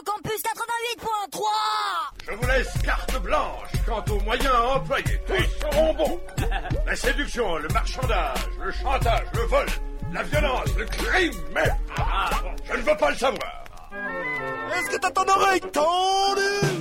Campus 0.00 0.42
88.3 0.42 1.40
Je 2.26 2.34
vous 2.34 2.46
laisse 2.46 2.72
carte 2.82 3.22
blanche 3.22 3.68
quant 3.86 4.04
aux 4.10 4.20
moyens 4.20 4.54
employés. 4.74 5.20
Tous 5.26 5.70
seront 5.70 5.94
bons. 5.94 6.20
La 6.86 6.96
séduction, 6.96 7.56
le 7.58 7.68
marchandage, 7.68 8.38
le 8.64 8.72
chantage, 8.72 9.26
le 9.34 9.42
vol, 9.42 9.66
la 10.12 10.22
violence, 10.22 10.76
le 10.78 10.84
crime 10.86 11.34
Mais 11.54 11.68
ah, 11.96 12.30
ah, 12.32 12.40
Je 12.64 12.72
ne 12.72 12.82
veux 12.82 12.96
pas 12.96 13.10
le 13.10 13.16
savoir. 13.16 13.64
Est-ce 14.74 14.90
que 14.90 15.00
t'as 15.00 15.10
ton 15.10 15.28
oreille 15.28 15.60
tendue? 15.60 16.71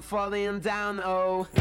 I'm 0.00 0.04
falling 0.04 0.60
down, 0.60 1.02
oh. 1.04 1.59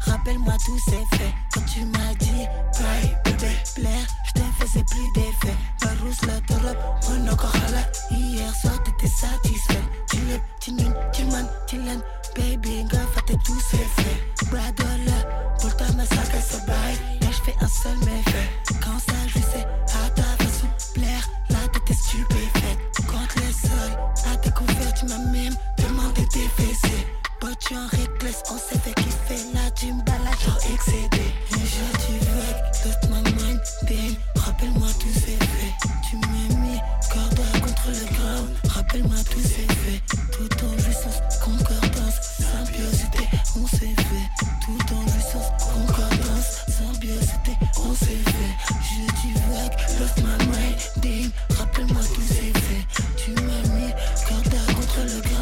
Rappelle-moi 0.00 0.54
tous 0.64 0.78
ces 0.78 1.16
faits. 1.16 1.32
Quand 1.52 1.64
tu 1.66 1.84
m'as 1.84 2.14
dit, 2.18 2.46
bye, 2.80 3.16
bébé, 3.24 3.50
plaire, 3.74 4.06
je 4.26 4.32
te 4.32 4.46
faisais 4.58 4.84
plus 4.84 5.12
d'effet. 5.14 5.56
Parousse 5.80 6.22
la 6.22 6.40
torob, 6.42 6.76
mon 7.08 7.32
okohala. 7.32 7.82
Hier 8.10 8.54
soir, 8.54 8.74
t'étais 8.82 9.12
satisfait. 9.12 9.82
Tu 10.10 10.16
l'es, 10.28 10.42
tu 10.60 10.72
tu 11.12 11.24
man, 11.26 11.48
tu 11.66 11.76
l'aines. 11.76 12.02
Baby, 12.36 12.84
gars, 12.84 13.06
fais 13.14 13.36
tous 13.44 13.60
ces 13.70 13.76
faits. 13.76 14.50
Bradola, 14.50 15.54
pour 15.60 15.76
ta 15.76 15.92
massacre, 15.92 16.36
c'est 16.40 16.66
bye. 16.66 16.96
Là, 17.20 17.28
je 17.30 17.42
fais 17.50 17.56
un 17.60 17.68
seul 17.68 17.96
méfait. 17.98 18.48
Quand 18.80 18.98
ça 18.98 19.28
jouissait, 19.28 19.66
à 20.04 20.10
ta 20.10 20.44
façon, 20.44 20.66
plaire, 20.94 21.28
là, 21.50 21.58
t'étais 21.72 21.94
stupéfaite. 21.94 22.78
Quand 23.06 23.34
le 23.36 23.52
sol 23.52 24.32
a 24.32 24.36
découvert, 24.36 24.94
tu 24.94 25.06
m'as 25.06 25.30
même 25.30 25.54
demandé 25.78 26.26
tes 26.28 26.48
fessées. 26.48 27.06
But 27.40 27.58
tu 27.60 27.74
en 27.76 27.86
reckless, 27.88 28.42
on 28.50 28.56
s'est 28.56 28.78
fait 28.78 28.94
kiffer 28.94 29.40
Là 29.54 29.70
tu 29.74 29.92
me 29.92 30.02
balades 30.04 30.40
genre 30.44 30.58
excédé 30.72 31.22
Un 31.52 31.58
jour 31.58 31.90
tu 32.06 32.12
veux, 32.24 32.52
lost 32.84 33.08
my 33.10 33.22
mind 33.34 33.60
Damn, 33.82 34.16
rappelle-moi 34.42 34.88
tous 34.98 35.12
ces 35.12 35.36
faits 35.36 35.74
Tu 36.08 36.16
m'as 36.16 36.56
mis 36.60 36.78
corde 37.12 37.40
contre 37.60 37.88
le 37.88 38.04
ground 38.14 38.48
Rappelle-moi 38.68 39.16
tous 39.30 39.40
ces 39.42 39.66
faits 39.66 40.02
Tout 40.32 40.64
en 40.64 40.78
jouissance, 40.78 41.20
concordance 41.44 42.16
Symbiosité, 42.38 43.28
on 43.60 43.66
s'est 43.66 43.94
fait. 43.96 44.28
Tout 44.64 44.94
en 44.94 45.02
jouissance, 45.02 45.50
concordance 45.74 46.64
Symbiosité, 46.68 47.52
on 47.84 47.94
s'est 47.94 48.22
fait. 48.24 48.52
Je 48.82 49.12
dis 49.20 49.34
vague, 49.52 49.76
lost 50.00 50.18
my 50.18 50.46
mind 50.46 50.76
Damn, 51.02 51.58
rappelle-moi 51.58 52.02
tous 52.14 52.22
ces 52.22 52.52
faits 52.52 53.04
Tu 53.16 53.30
m'as 53.32 53.76
mis 53.76 53.92
corde 54.26 54.74
contre 54.74 55.00
le 55.04 55.20
ground 55.20 55.35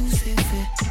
Rappelle-moi 0.00 0.08
tous 0.08 0.16
ces 0.16 0.89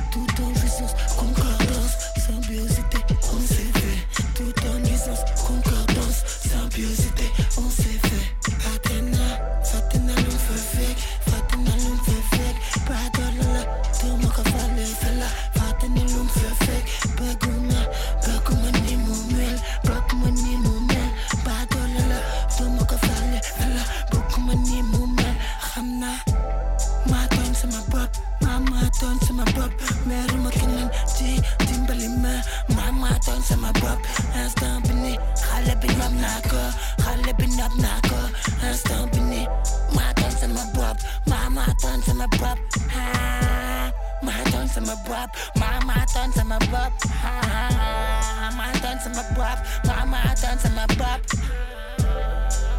nopp 37.70 37.82
naa 37.82 38.00
ko 38.10 38.20
instant 38.68 39.12
bi 39.14 39.20
ni 39.30 39.42
ma 39.96 40.06
tooñ 40.18 40.32
sama 40.42 40.64
bopp 40.76 40.98
ma 41.30 41.50
ma 41.56 41.66
tooñ 41.82 42.00
sama 42.08 42.28
bopp 42.40 42.60
ah, 42.96 43.92
ma 44.26 44.34
tooñ 44.52 44.68
sama 44.74 44.96
bopp 45.08 45.30
ma 45.60 45.70
ma 45.88 46.06
tooñ 46.14 46.30
sama 46.38 46.58
bopp 46.72 46.94
ah, 47.24 48.50
ma 48.58 48.66
tooñ 48.82 48.98
sama 49.04 49.24
bopp 49.36 49.60
ma 49.88 50.06
ma 50.06 50.22
tooñ 50.42 50.58
sama 50.64 50.86
bopp 51.00 51.22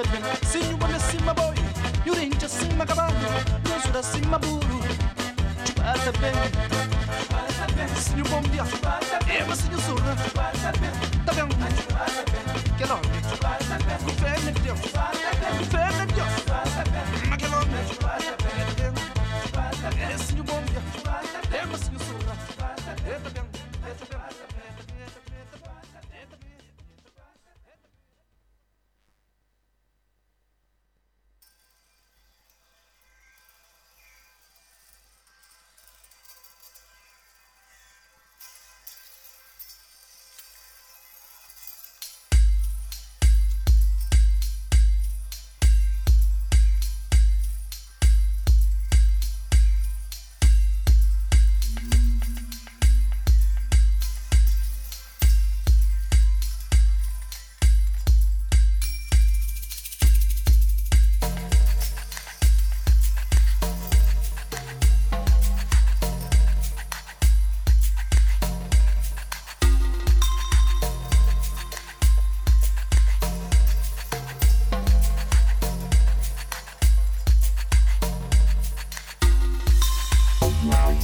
Mr. 0.00 0.12
Bean. 0.12 0.24
Sing 0.48 0.70
you 0.70 0.76
wanna 0.76 0.98
sing 0.98 1.24
my 1.24 1.32
boy, 1.32 1.54
you 2.04 2.14
didn't 2.14 2.38
just 2.40 2.58
sing 2.58 2.76
my 2.76 2.84
cabana, 2.86 3.12
you 3.64 3.80
should 3.80 3.94
have 3.94 4.04
sing 4.04 4.28
my 4.30 4.38
boo. 4.38 4.60
Chupata 5.64 6.12
bem, 6.20 6.34
sing 7.96 8.18
you 8.18 8.24
bom 8.24 8.42
dia, 8.42 8.62
eu 8.62 9.56
sing 9.56 9.72
you 9.72 9.80
sura, 9.80 10.16
tá 10.64 11.32
bem, 11.34 11.48
que 12.78 12.84
longe, 12.86 13.20
com 14.04 14.12
fé 14.20 14.34
no 14.40 14.52
Deus, 14.60 14.80
com 14.80 15.64
fé 15.66 15.86
no 15.98 16.06
Deus, 16.06 16.34
mas 17.28 17.36
que 17.36 17.48
longe, 17.48 17.80
sing 20.18 20.36
you 20.36 20.44
bom 20.44 20.62
dia, 20.62 20.82
eu 21.60 21.78
sing 21.78 21.92
you 21.92 22.00
sura, 22.00 22.34
tá 22.56 23.30
bem. 23.30 23.49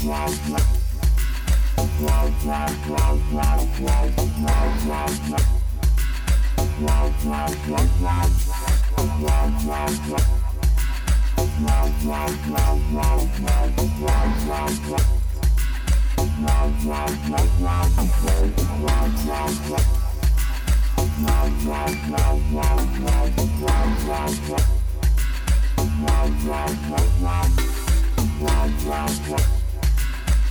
Wow, 0.06 0.30
wow, 28.86 29.08
wow. 29.28 29.55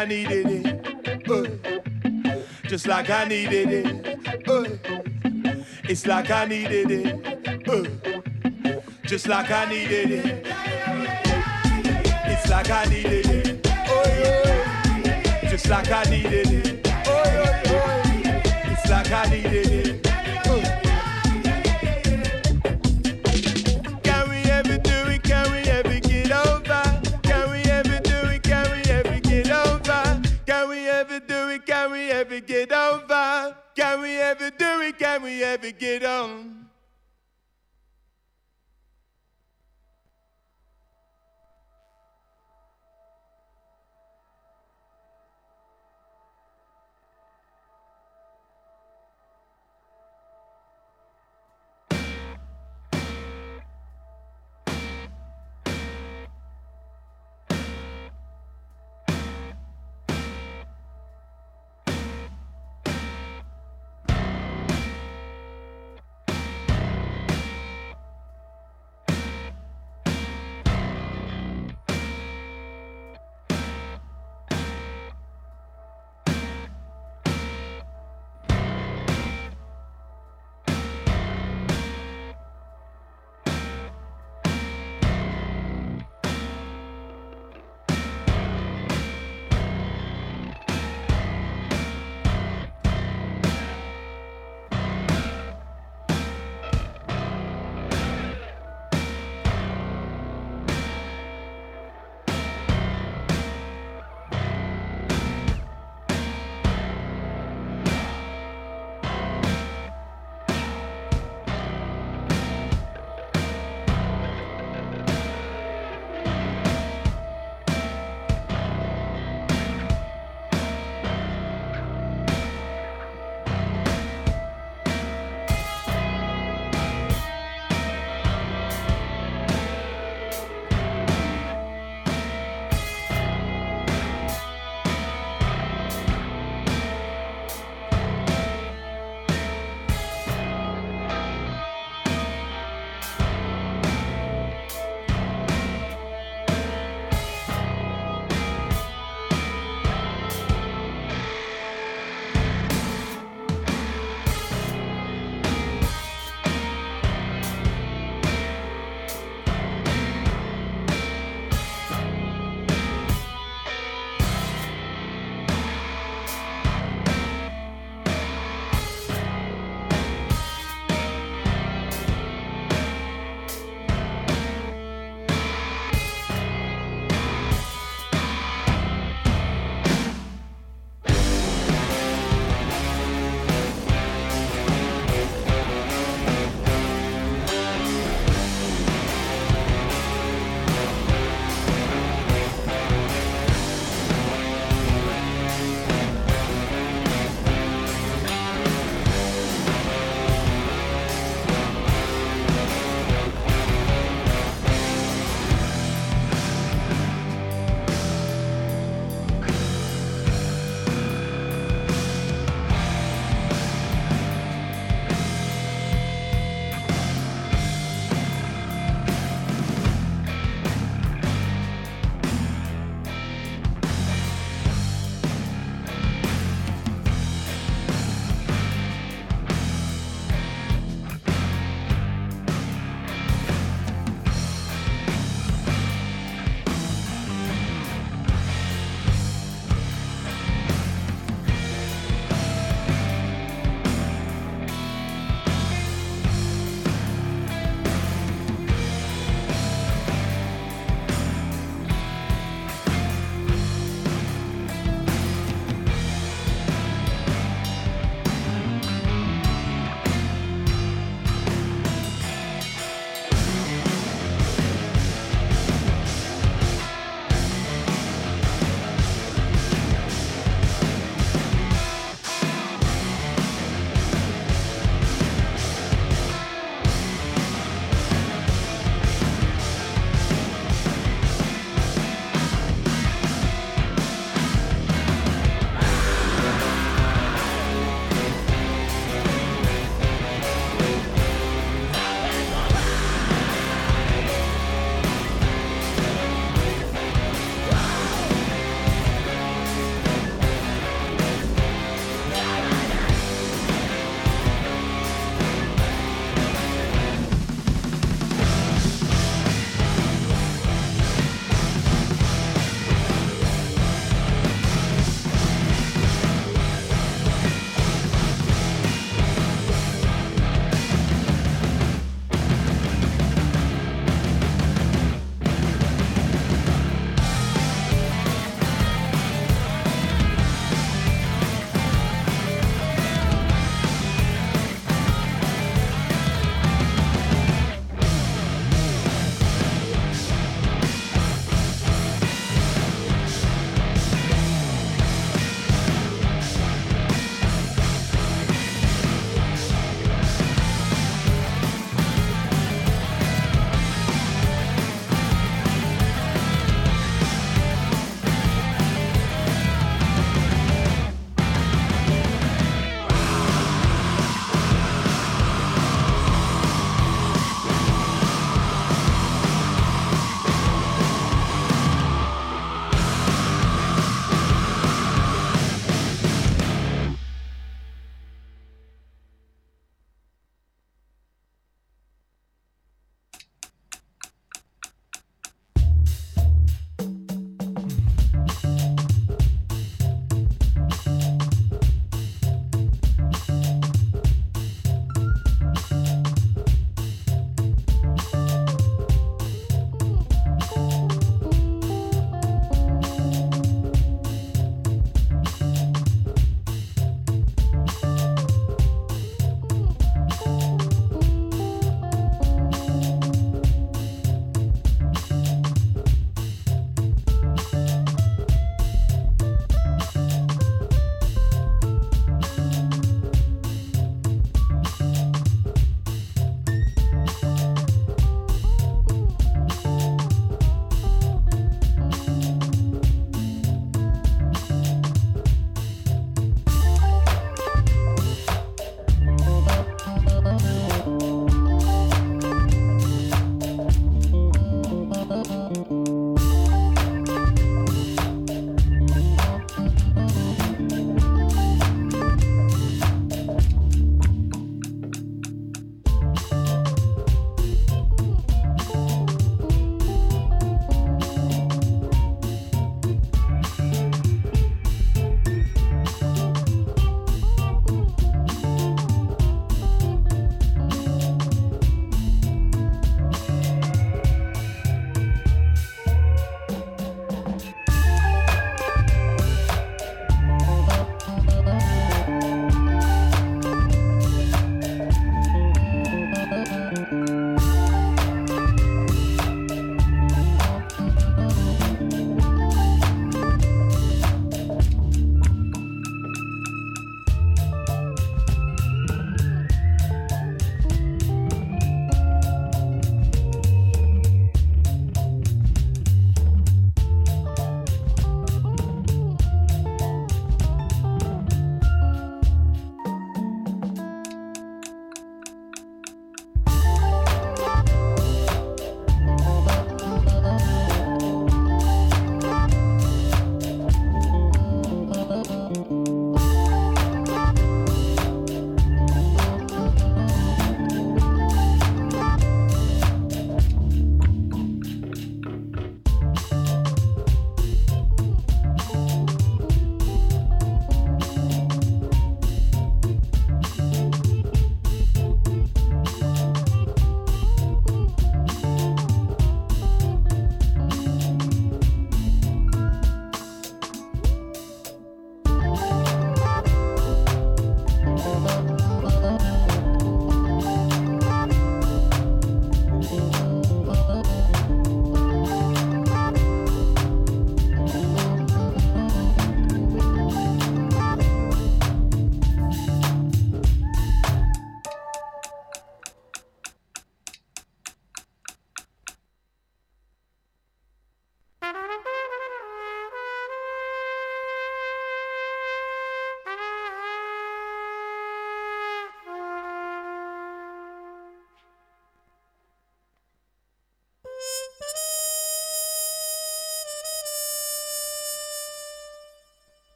I 0.00 0.06
needed 0.06 0.46
it. 0.48 1.30
Uh, 1.30 2.40
just 2.66 2.86
like 2.86 3.10
I 3.10 3.24
needed 3.26 3.68
it. 3.70 4.48
Uh, 4.48 4.64
it's 5.84 6.06
like 6.06 6.30
I 6.30 6.46
needed 6.46 6.90
it. 6.90 7.68
Uh, 7.68 8.80
just 9.02 9.28
like 9.28 9.50
I 9.50 9.66
needed 9.66 10.10
it. 10.10 10.46
It's 12.32 12.48
like 12.48 12.70
I 12.70 12.84
needed 12.86 13.26
it. 13.26 13.68
Oh. 13.90 15.48
Just 15.50 15.68
like 15.68 15.90
I 15.92 16.04
needed 16.04 16.50
it. 16.50 16.88
Oh. 17.06 17.60
It's 18.72 18.88
like 18.88 19.12
I 19.12 19.28
needed 19.28 19.66
it. 19.66 20.09
Do 34.50 34.80
it? 34.80 34.98
Can 34.98 35.22
we 35.22 35.42
ever 35.42 35.70
get 35.70 36.04
on? 36.04 36.66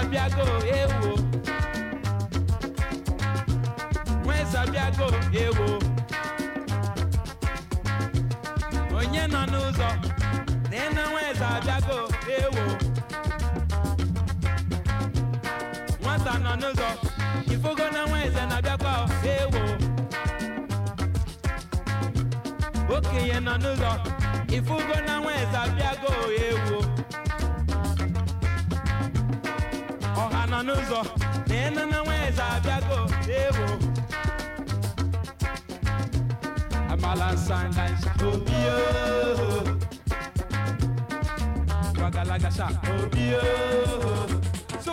Sabiago, 0.00 0.42
eh, 0.64 0.86
oh. 0.88 1.02
ewo. 1.04 1.14
When 4.24 4.46
Sabiago. 4.46 5.10
Eh, 5.34 5.49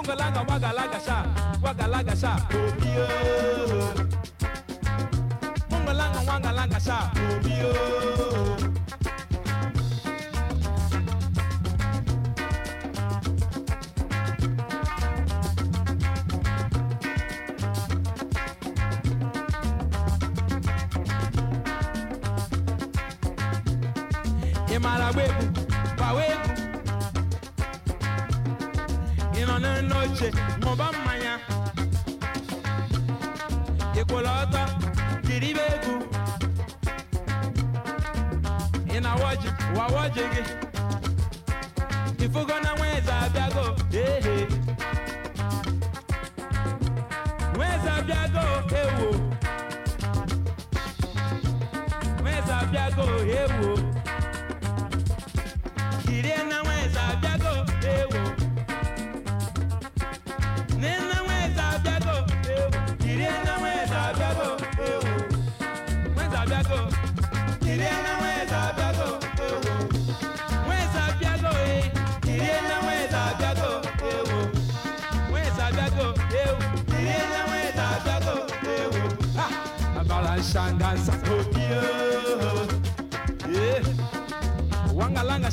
wagalanga 0.08 0.42
wagalaga 0.50 1.00
sha 1.06 1.18
wagalaga 1.64 2.16
sha 2.16 2.32
obi 2.56 2.92
o 3.04 3.08
mungalanga 5.70 6.20
wangalanga 6.32 6.80
sha 6.80 6.98
obi 7.36 7.56
o. 7.68 8.77
If 42.20 42.34
we're 42.36 42.44
gonna 42.46 42.67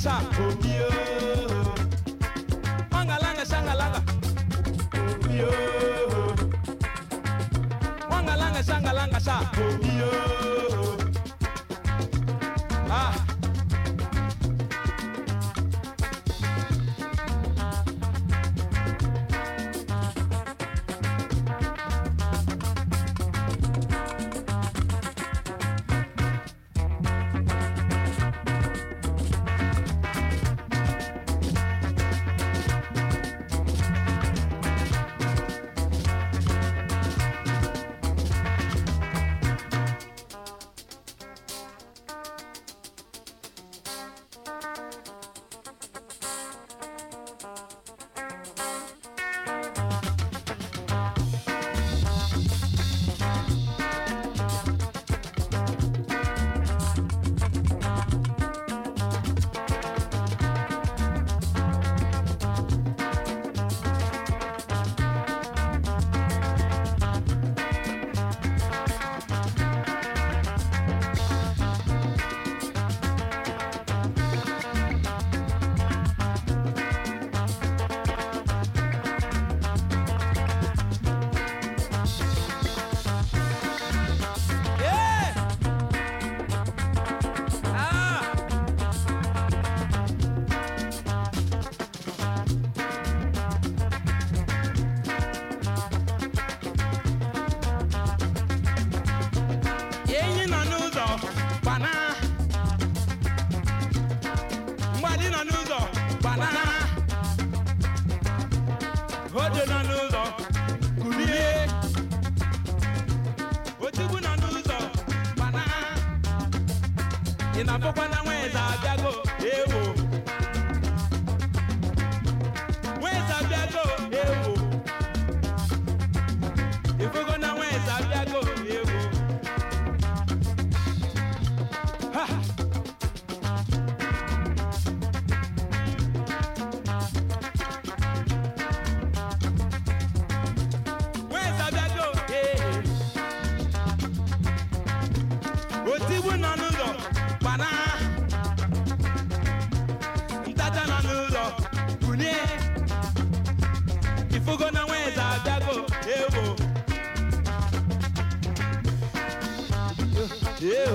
Saco, 0.04 0.83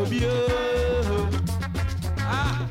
vieux. 0.09 0.27
Ah. 2.27 2.65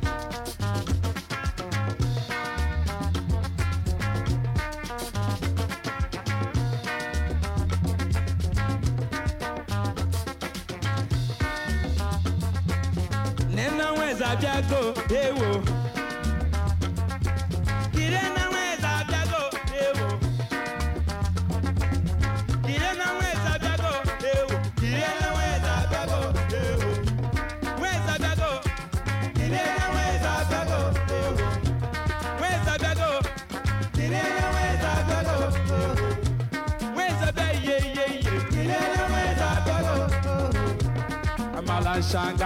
Nena 13.55 13.93
weza 13.93 14.37
biago, 14.37 14.95
ewo. 15.11 15.63
Hey, 15.63 15.78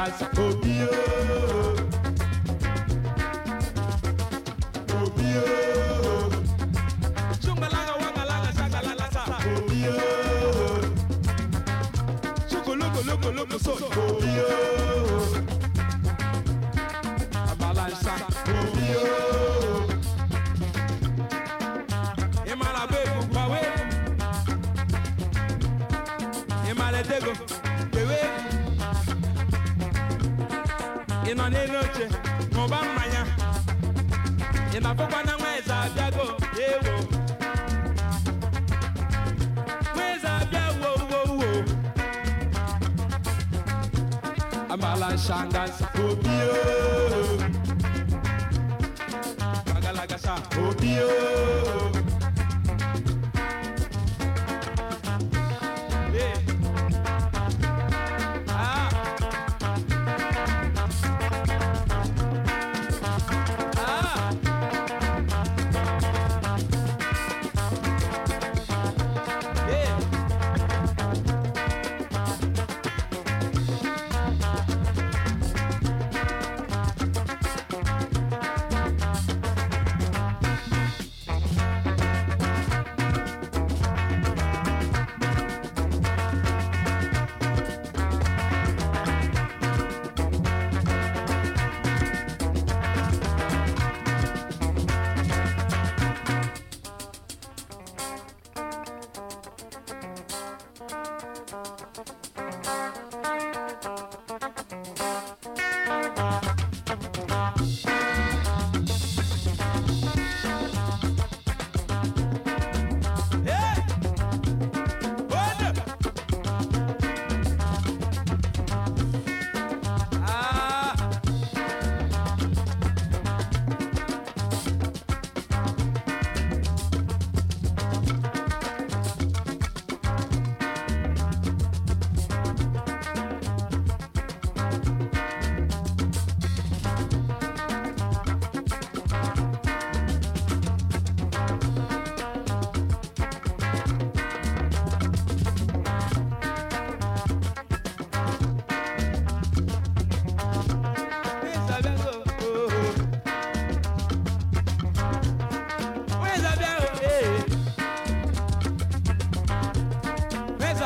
Cause 0.03 0.21
who 0.37 0.62
dance 45.67 45.85
Obio 45.95 46.53
Bagalagasha 49.73 50.35
Obio 50.69 52.02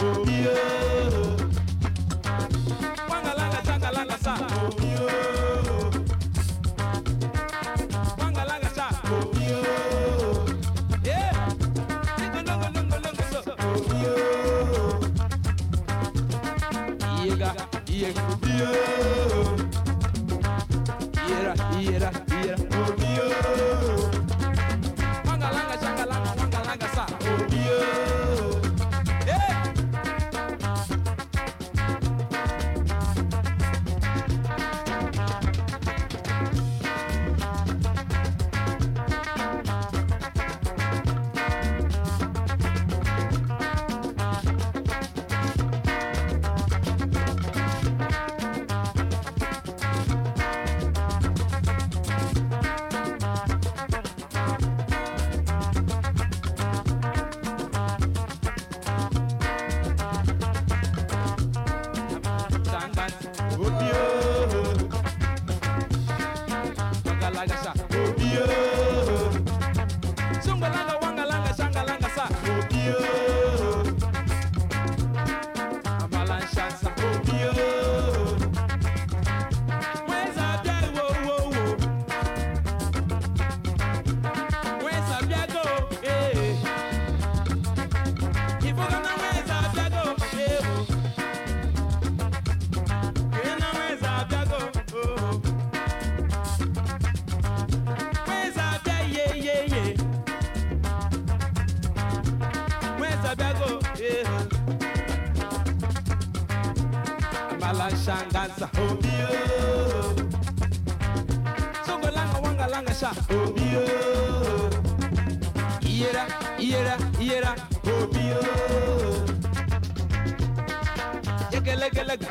Yeah. 0.00 0.67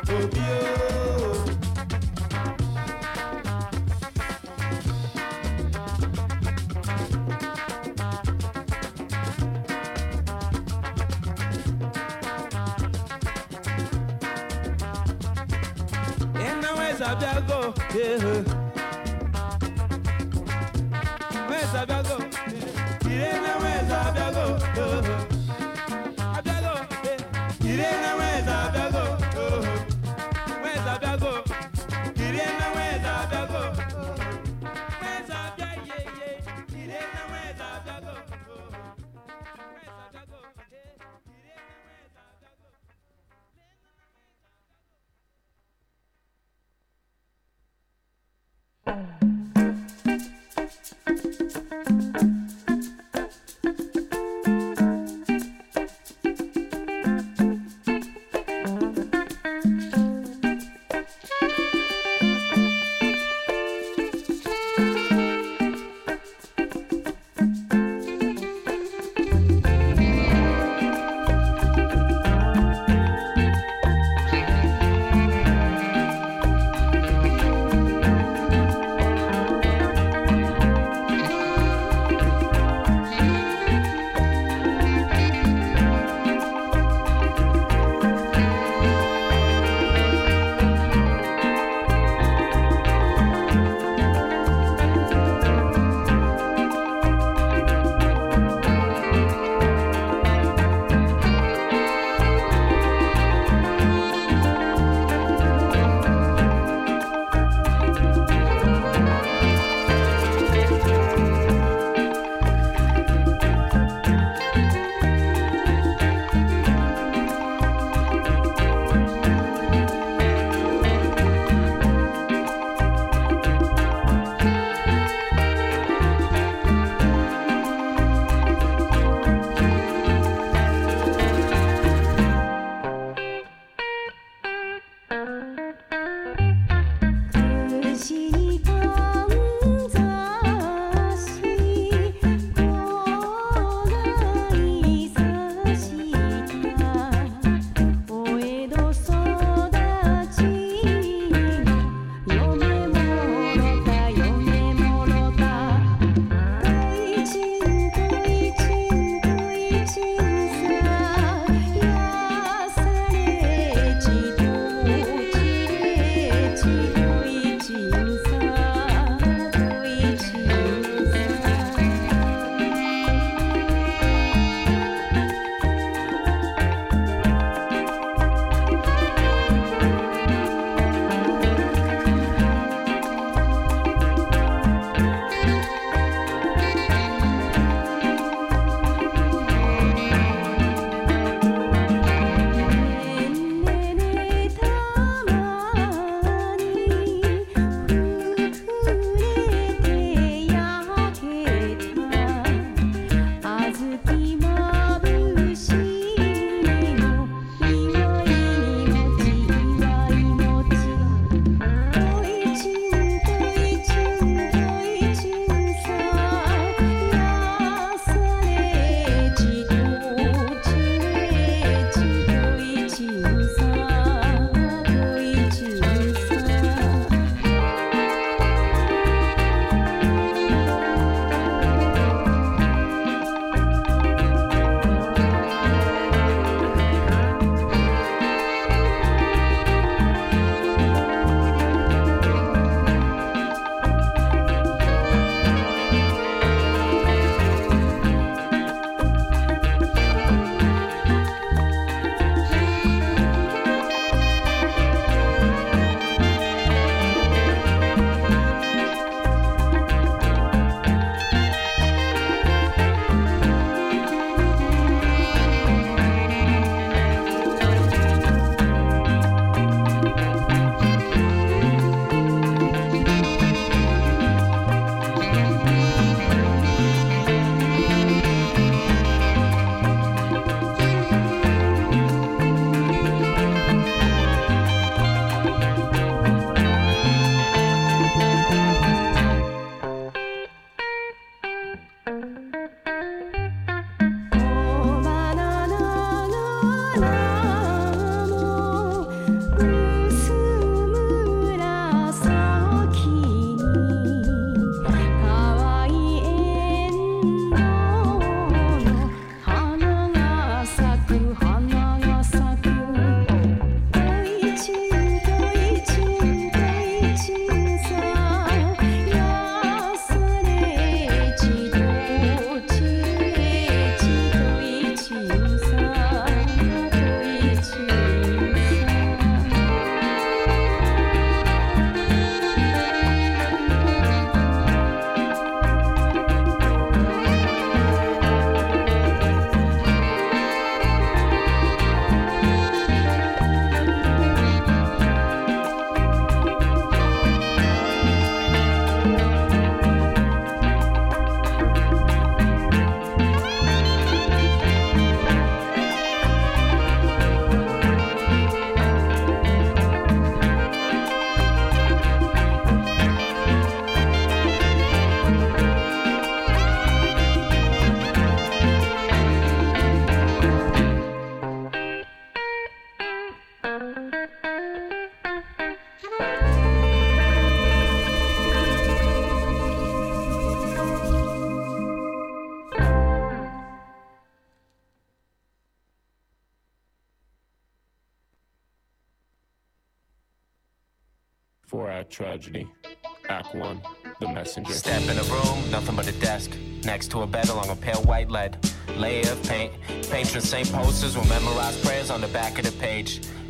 Yekele 0.08 0.30
kele 0.30 0.47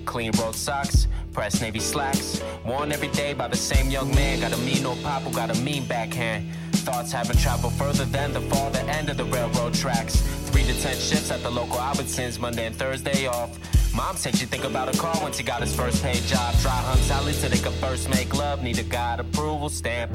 Clean 0.09 0.33
rolled 0.41 0.57
socks, 0.57 1.07
pressed 1.35 1.61
navy 1.61 1.81
slacks. 1.81 2.43
Worn 2.65 2.93
every 2.93 3.09
day 3.09 3.35
by 3.35 3.47
the 3.47 3.59
same 3.59 3.91
young 3.91 4.09
man. 4.15 4.41
Got 4.41 4.55
a 4.55 4.57
mean 4.63 4.87
old 4.87 5.03
pop 5.03 5.21
who 5.21 5.31
got 5.31 5.55
a 5.55 5.61
mean 5.61 5.85
backhand. 5.85 6.51
Thoughts 6.73 7.13
haven't 7.13 7.39
traveled 7.39 7.75
further 7.75 8.07
than 8.07 8.33
the 8.33 8.41
farther 8.41 8.79
end 8.89 9.11
of 9.11 9.19
the 9.19 9.27
railroad 9.27 9.75
tracks. 9.75 10.23
Three 10.49 10.65
to 10.65 10.81
ten 10.81 10.97
shifts 10.97 11.31
at 11.31 11.43
the 11.43 11.51
local 11.51 11.77
Albertsons, 11.77 12.39
Monday 12.41 12.65
and 12.65 12.75
Thursday 12.75 13.27
off. 13.27 13.51
Mom 13.95 14.17
said 14.17 14.35
she'd 14.35 14.49
think 14.49 14.65
about 14.65 14.93
a 14.93 14.99
car 14.99 15.15
once 15.21 15.37
he 15.37 15.45
got 15.45 15.61
his 15.61 15.77
first 15.77 16.03
paid 16.03 16.23
job. 16.23 16.55
Dry 16.63 16.71
hunt 16.71 17.01
Sally 17.01 17.35
so 17.35 17.47
they 17.49 17.59
could 17.59 17.75
first 17.75 18.09
make 18.09 18.35
love. 18.35 18.63
Need 18.63 18.79
a 18.79 18.85
God 18.85 19.21
approval 19.21 19.69
stamp. 19.69 20.11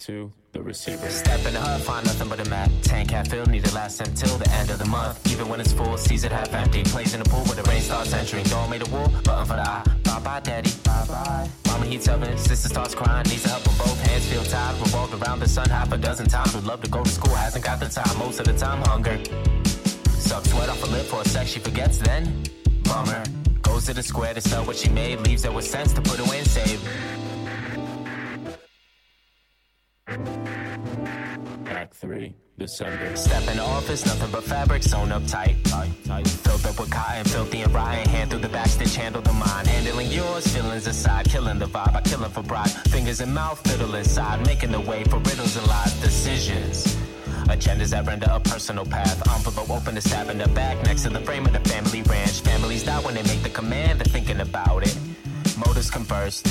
Two, 0.00 0.32
the 0.52 0.62
receiver. 0.62 1.10
Step 1.10 1.44
in 1.44 1.52
the 1.52 1.60
hut, 1.60 1.78
find 1.82 2.06
nothing 2.06 2.30
but 2.30 2.40
a 2.40 2.48
map. 2.48 2.70
Tank 2.80 3.10
half 3.10 3.28
filled, 3.28 3.50
need 3.50 3.66
to 3.66 3.74
last 3.74 4.00
until 4.00 4.38
the 4.38 4.50
end 4.52 4.70
of 4.70 4.78
the 4.78 4.86
month. 4.86 5.30
Even 5.30 5.46
when 5.46 5.60
it's 5.60 5.74
full, 5.74 5.98
sees 5.98 6.24
it 6.24 6.32
half 6.32 6.50
empty. 6.54 6.82
Plays 6.84 7.12
in 7.12 7.22
the 7.22 7.28
pool 7.28 7.44
where 7.44 7.56
the 7.56 7.62
rain 7.64 7.82
starts 7.82 8.14
entering. 8.14 8.44
Door 8.44 8.68
made 8.68 8.80
a 8.80 8.90
wall, 8.90 9.08
button 9.24 9.44
for 9.44 9.56
the 9.56 9.68
eye. 9.68 9.84
Bye 10.04 10.20
bye, 10.20 10.40
daddy. 10.40 10.70
Bye 10.84 11.04
bye. 11.06 11.48
Mama 11.66 11.84
heats 11.84 12.08
oven, 12.08 12.38
sister 12.38 12.70
starts 12.70 12.94
crying. 12.94 13.26
Needs 13.28 13.44
help 13.44 13.68
on 13.68 13.76
both 13.76 14.00
hands, 14.06 14.26
feel 14.26 14.42
tired. 14.44 14.80
Revolved 14.80 15.22
around 15.22 15.40
the 15.40 15.48
sun 15.48 15.68
half 15.68 15.92
a 15.92 15.98
dozen 15.98 16.26
times. 16.26 16.54
Would 16.54 16.64
love 16.64 16.80
to 16.80 16.88
go 16.88 17.04
to 17.04 17.10
school, 17.10 17.34
hasn't 17.34 17.66
got 17.66 17.78
the 17.78 17.90
time. 17.90 18.18
Most 18.18 18.40
of 18.40 18.46
the 18.46 18.56
time, 18.56 18.80
hunger. 18.84 19.20
Suck 20.18 20.46
sweat 20.46 20.70
off 20.70 20.82
a 20.82 20.86
lip 20.86 21.04
for 21.04 21.20
a 21.20 21.28
sec, 21.28 21.46
she 21.46 21.60
forgets 21.60 21.98
then. 21.98 22.42
Bummer. 22.84 23.22
Goes 23.60 23.84
to 23.84 23.92
the 23.92 24.02
square 24.02 24.32
to 24.32 24.40
sell 24.40 24.64
what 24.64 24.76
she 24.76 24.88
made. 24.88 25.20
Leaves 25.20 25.44
her 25.44 25.52
with 25.52 25.66
sense 25.66 25.92
to 25.92 26.00
put 26.00 26.18
away 26.20 26.38
and 26.38 26.48
save. 26.48 26.80
Act 31.90 32.00
three, 32.00 32.34
December. 32.56 33.16
Step 33.16 33.42
in 33.48 33.56
the 33.56 33.64
office, 33.64 34.06
nothing 34.06 34.30
but 34.30 34.44
fabric 34.44 34.82
sewn 34.82 35.10
up 35.10 35.26
tight. 35.26 35.56
Filled 35.66 36.64
up 36.66 36.78
with 36.78 36.90
cotton, 36.90 37.24
filthy 37.24 37.62
and 37.62 37.74
rotten. 37.74 38.08
Hand 38.08 38.30
through 38.30 38.38
the 38.38 38.48
back 38.48 38.68
stitch, 38.68 38.94
handle 38.94 39.20
the 39.20 39.32
mine. 39.32 39.66
Handling 39.66 40.08
yours, 40.08 40.46
feelings 40.46 40.86
aside, 40.86 41.28
killing 41.28 41.58
the 41.58 41.66
vibe. 41.66 41.96
I 41.96 42.00
kill 42.02 42.24
'em 42.24 42.30
for 42.30 42.44
pride. 42.44 42.70
Fingers 42.94 43.20
in 43.20 43.34
mouth, 43.34 43.58
fiddle 43.68 43.92
inside, 43.96 44.46
making 44.46 44.70
the 44.70 44.80
way 44.80 45.02
for 45.04 45.18
riddles 45.18 45.56
and 45.56 45.66
lies, 45.66 45.92
decisions. 45.94 46.96
Agendas 47.48 47.90
that 47.90 48.06
render 48.06 48.28
a 48.30 48.38
personal 48.38 48.84
path. 48.84 49.18
Envelope 49.34 49.70
open 49.70 49.96
to 49.96 50.00
stab 50.00 50.30
in 50.30 50.38
the 50.38 50.48
back 50.48 50.80
next 50.84 51.02
to 51.02 51.10
the 51.10 51.20
frame 51.20 51.44
of 51.44 51.52
the 51.52 51.68
family 51.68 52.02
ranch. 52.02 52.40
Families 52.42 52.84
die 52.84 53.00
when 53.00 53.14
they 53.14 53.24
make 53.24 53.42
the 53.42 53.50
command, 53.50 53.98
they're 53.98 54.12
thinking 54.12 54.40
about 54.40 54.86
it. 54.86 54.96
Motives 55.66 55.90
come 55.90 56.04
first, 56.04 56.44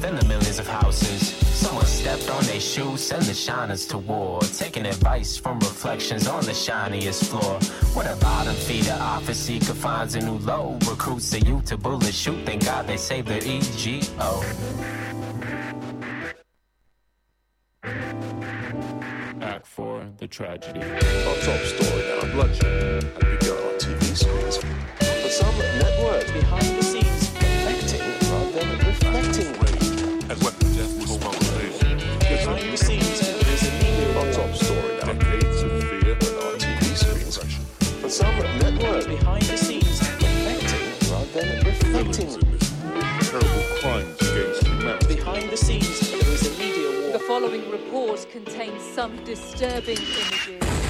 then 0.00 0.16
the 0.16 0.24
millions 0.24 0.58
of 0.58 0.66
houses. 0.66 1.36
Someone 1.54 1.84
stepped 1.84 2.30
on 2.30 2.42
their 2.44 2.60
shoes, 2.60 3.02
send 3.02 3.24
the 3.24 3.34
shiners 3.34 3.86
to 3.86 3.98
war. 3.98 4.40
Taking 4.40 4.86
advice 4.86 5.36
from 5.36 5.58
reflections 5.58 6.26
on 6.26 6.42
the 6.44 6.54
shiniest 6.54 7.24
floor. 7.24 7.58
What 7.92 8.06
a 8.06 8.16
bottom 8.16 8.54
feeder 8.54 8.96
office 8.98 9.38
seeker 9.38 9.74
finds 9.74 10.14
a 10.14 10.20
new 10.20 10.38
low. 10.38 10.78
Recruits 10.88 11.30
the 11.30 11.40
youth 11.40 11.66
to 11.66 11.76
bullet 11.76 12.14
shoot, 12.14 12.46
thank 12.46 12.64
God 12.64 12.86
they 12.86 12.96
saved 12.96 13.28
their 13.28 13.42
EGO. 13.44 14.42
Act 19.42 19.66
four, 19.66 20.06
the 20.16 20.26
tragedy. 20.26 20.80
Our 20.80 21.36
top 21.44 21.60
story 21.72 22.02
now, 22.08 22.32
bloodshed 22.32 23.02
had 23.02 23.18
begun 23.18 23.58
on 23.58 23.74
TV 23.78 24.16
screens. 24.16 24.58
But 24.98 25.30
some 25.30 25.58
networks 25.58 26.30
behind 26.32 26.78
the 26.78 26.85
terrible 42.04 43.62
crimes 43.80 44.20
against 44.20 44.66
humanity. 44.66 45.14
Behind 45.14 45.50
the 45.50 45.56
scenes, 45.56 46.10
there 46.10 46.20
is 46.20 46.46
a 46.46 46.58
media 46.58 46.90
war. 47.00 47.12
The 47.12 47.18
following 47.20 47.70
report 47.70 48.26
contains 48.30 48.82
some 48.82 49.16
disturbing 49.24 49.98
images. 49.98 50.85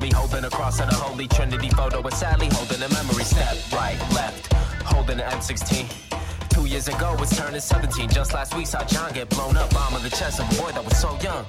Me. 0.00 0.10
Holding 0.12 0.44
a 0.44 0.50
cross 0.50 0.80
of 0.80 0.88
the 0.88 0.94
Holy 0.94 1.26
Trinity 1.28 1.68
photo 1.70 2.00
with 2.00 2.14
Sally. 2.14 2.48
Holding 2.52 2.82
a 2.82 2.88
memory. 2.88 3.24
Step 3.24 3.56
right, 3.72 3.98
left. 4.14 4.52
Holding 4.84 5.20
an 5.20 5.30
M16. 5.30 5.86
Two 6.48 6.66
years 6.66 6.88
ago, 6.88 7.16
was 7.18 7.36
turning 7.36 7.60
17. 7.60 8.08
Just 8.10 8.32
last 8.34 8.54
week, 8.56 8.66
saw 8.66 8.84
John 8.84 9.12
get 9.12 9.28
blown 9.30 9.56
up. 9.56 9.70
Bomb 9.70 9.94
in 9.94 10.02
the 10.02 10.10
chest 10.10 10.40
of 10.40 10.50
a 10.52 10.62
boy 10.62 10.72
that 10.72 10.84
was 10.84 10.96
so 10.98 11.18
young. 11.20 11.44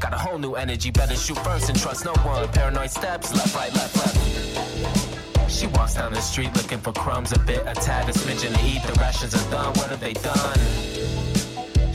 Got 0.00 0.14
a 0.14 0.18
whole 0.18 0.38
new 0.38 0.54
energy. 0.54 0.90
Better 0.90 1.14
shoot 1.14 1.38
first 1.38 1.68
and 1.68 1.78
trust 1.78 2.04
no 2.04 2.12
one. 2.24 2.48
Paranoid 2.48 2.90
steps. 2.90 3.34
Left, 3.34 3.54
right, 3.54 3.72
left, 3.74 3.96
left. 3.96 5.50
She 5.50 5.66
walks 5.68 5.94
down 5.94 6.12
the 6.12 6.20
street 6.20 6.54
looking 6.56 6.78
for 6.78 6.92
crumbs, 6.92 7.32
a 7.32 7.38
bit, 7.40 7.62
a 7.66 7.74
tad, 7.74 8.08
a 8.08 8.12
smidgen 8.12 8.56
to 8.56 8.64
eat. 8.64 8.82
The 8.82 8.98
rations 9.00 9.34
are 9.34 9.50
done, 9.50 9.74
what 9.74 9.90
have 9.90 10.00
they 10.00 10.14
done? 10.14 10.89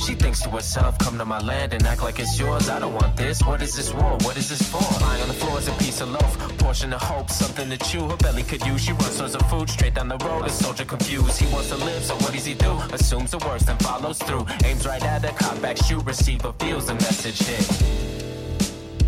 She 0.05 0.13
thinks 0.13 0.39
to 0.43 0.49
herself, 0.49 0.99
come 0.99 1.17
to 1.17 1.25
my 1.25 1.39
land 1.39 1.73
and 1.73 1.83
act 1.87 2.03
like 2.03 2.19
it's 2.19 2.39
yours. 2.39 2.69
I 2.69 2.77
don't 2.77 2.93
want 2.93 3.17
this. 3.17 3.41
What 3.41 3.59
is 3.63 3.75
this 3.75 3.91
war? 3.91 4.11
What 4.21 4.37
is 4.37 4.49
this 4.49 4.61
for? 4.61 4.77
Lying 5.01 5.21
on 5.23 5.27
the 5.27 5.33
floor 5.33 5.57
is 5.57 5.67
a 5.67 5.71
piece 5.73 5.99
of 5.99 6.11
loaf. 6.11 6.57
Portion 6.59 6.93
of 6.93 7.01
hope, 7.01 7.31
something 7.31 7.71
to 7.71 7.77
chew. 7.77 8.07
Her 8.07 8.17
belly 8.17 8.43
could 8.43 8.63
use. 8.67 8.81
She 8.81 8.91
runs 8.91 9.17
towards 9.17 9.33
the 9.33 9.43
food 9.45 9.67
straight 9.67 9.95
down 9.95 10.07
the 10.07 10.17
road. 10.17 10.45
A 10.45 10.49
soldier 10.51 10.85
confused. 10.85 11.39
He 11.41 11.51
wants 11.51 11.69
to 11.69 11.77
live, 11.77 12.03
so 12.03 12.13
what 12.17 12.33
does 12.33 12.45
he 12.45 12.53
do? 12.53 12.71
Assumes 12.93 13.31
the 13.31 13.39
worst 13.39 13.67
and 13.67 13.81
follows 13.81 14.19
through. 14.19 14.45
Aims 14.63 14.85
right 14.85 15.03
at 15.03 15.23
the 15.23 15.29
cock 15.29 15.59
back, 15.59 15.77
shoot, 15.77 16.05
receiver 16.05 16.53
feels 16.59 16.85
the 16.85 16.93
message 16.93 17.39
hit. 17.39 17.65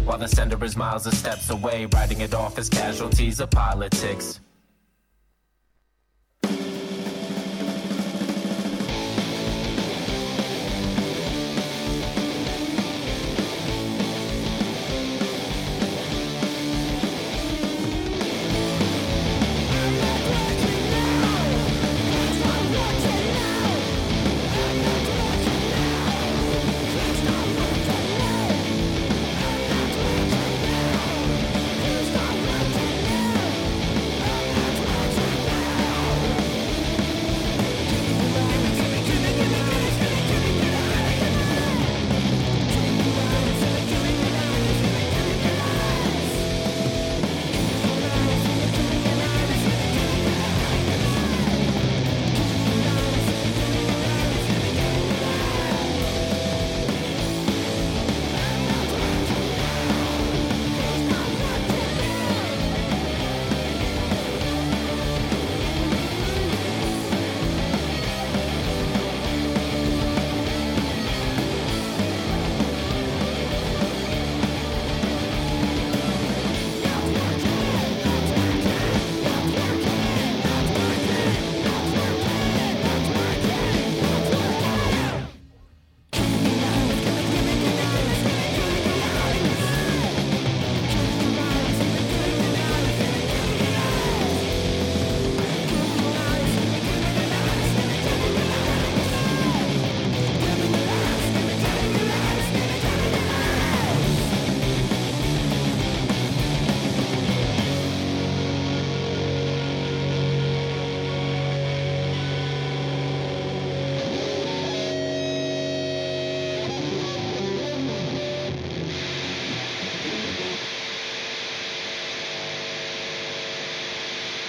While 0.04 0.18
the 0.18 0.28
sender 0.28 0.58
is 0.64 0.76
miles 0.76 1.06
of 1.06 1.14
steps 1.14 1.52
away, 1.52 1.86
writing 1.94 2.22
it 2.22 2.34
off 2.34 2.58
as 2.58 2.70
casualties 2.70 3.40
of 3.40 3.52
politics. 3.52 4.40